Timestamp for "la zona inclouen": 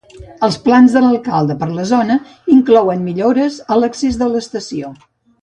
1.81-3.05